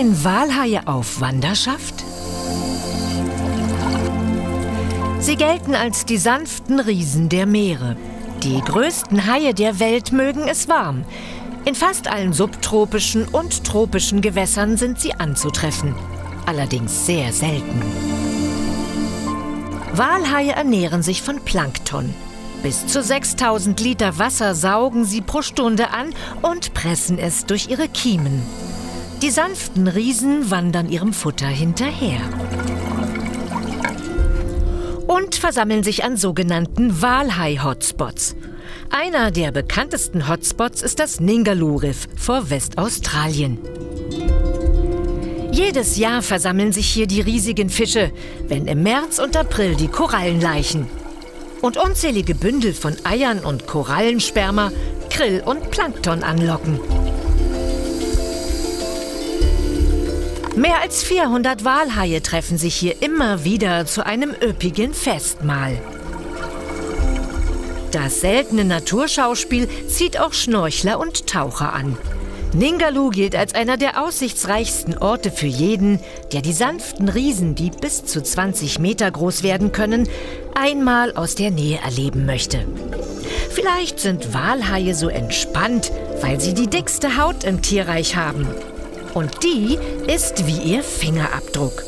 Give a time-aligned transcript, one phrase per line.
[0.00, 1.94] gehen Walhaie auf Wanderschaft?
[5.18, 7.98] Sie gelten als die sanften Riesen der Meere.
[8.42, 11.04] Die größten Haie der Welt mögen es warm.
[11.66, 15.94] In fast allen subtropischen und tropischen Gewässern sind sie anzutreffen.
[16.46, 17.82] Allerdings sehr selten.
[19.92, 22.14] Walhaie ernähren sich von Plankton.
[22.62, 27.88] Bis zu 6000 Liter Wasser saugen sie pro Stunde an und pressen es durch ihre
[27.88, 28.40] Kiemen.
[29.22, 32.20] Die sanften Riesen wandern ihrem Futter hinterher
[35.06, 38.34] und versammeln sich an sogenannten Walhai-Hotspots.
[38.88, 43.58] Einer der bekanntesten Hotspots ist das Ningaloo-Riff vor Westaustralien.
[45.52, 48.12] Jedes Jahr versammeln sich hier die riesigen Fische,
[48.48, 50.86] wenn im März und April die Korallen laichen.
[51.60, 54.72] Und unzählige Bündel von Eiern und Korallensperma
[55.10, 56.80] Krill und Plankton anlocken.
[60.60, 65.80] Mehr als 400 Walhaie treffen sich hier immer wieder zu einem üppigen Festmahl.
[67.92, 71.96] Das seltene Naturschauspiel zieht auch Schnorchler und Taucher an.
[72.52, 75.98] Ningaloo gilt als einer der aussichtsreichsten Orte für jeden,
[76.34, 80.10] der die sanften Riesen, die bis zu 20 Meter groß werden können,
[80.54, 82.66] einmal aus der Nähe erleben möchte.
[83.48, 88.46] Vielleicht sind Walhaie so entspannt, weil sie die dickste Haut im Tierreich haben.
[89.14, 91.82] Und die ist wie ihr Fingerabdruck.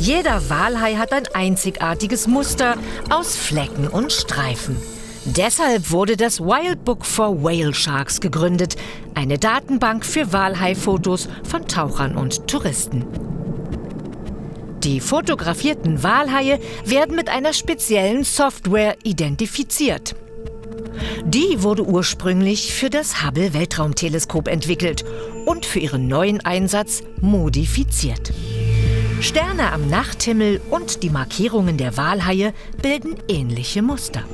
[0.00, 2.76] Jeder Walhai hat ein einzigartiges Muster
[3.10, 4.76] aus Flecken und Streifen.
[5.24, 8.76] Deshalb wurde das Wild Book for Whale Sharks gegründet,
[9.14, 13.04] eine Datenbank für Walhai-Fotos von Tauchern und Touristen.
[14.84, 20.14] Die fotografierten Walhaie werden mit einer speziellen Software identifiziert.
[21.24, 25.04] Die wurde ursprünglich für das Hubble Weltraumteleskop entwickelt
[25.48, 28.34] und für ihren neuen Einsatz modifiziert.
[29.22, 34.24] Sterne am Nachthimmel und die Markierungen der Walhaie bilden ähnliche Muster.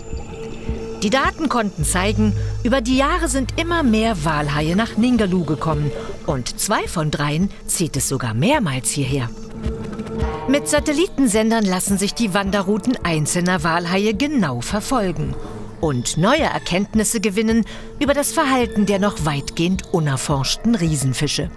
[1.04, 2.32] Die Daten konnten zeigen,
[2.64, 5.92] über die Jahre sind immer mehr Walhaie nach Ningaloo gekommen
[6.26, 9.31] und zwei von dreien zieht es sogar mehrmals hierher.
[10.48, 15.36] Mit Satellitensendern lassen sich die Wanderrouten einzelner Walhaie genau verfolgen
[15.80, 17.64] und neue Erkenntnisse gewinnen
[18.00, 21.50] über das Verhalten der noch weitgehend unerforschten Riesenfische.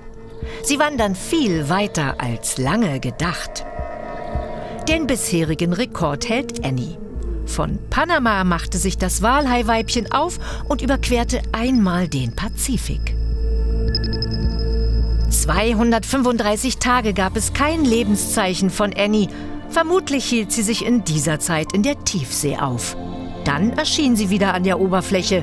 [0.63, 3.65] Sie wandern viel weiter als lange gedacht.
[4.87, 6.97] Den bisherigen Rekord hält Annie.
[7.45, 13.15] Von Panama machte sich das Walhaiweibchen auf und überquerte einmal den Pazifik.
[15.29, 19.29] 235 Tage gab es kein Lebenszeichen von Annie.
[19.69, 22.95] Vermutlich hielt sie sich in dieser Zeit in der Tiefsee auf.
[23.47, 25.41] Dann erschien sie wieder an der Oberfläche.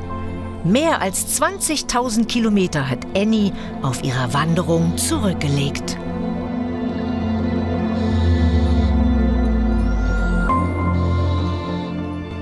[0.63, 5.97] Mehr als 20.000 Kilometer hat Annie auf ihrer Wanderung zurückgelegt.